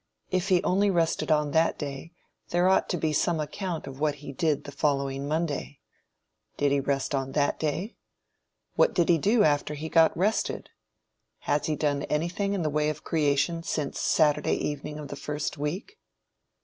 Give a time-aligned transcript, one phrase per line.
[0.31, 2.11] If he only rested on that day,
[2.49, 5.77] there ought to be some account of what he did the following Monday.
[6.57, 7.97] Did he rest on that day?
[8.75, 10.71] What did he do after he got rested?
[11.41, 15.59] Has he done anything in the way of creation since Saturday evening of the first
[15.59, 15.99] week?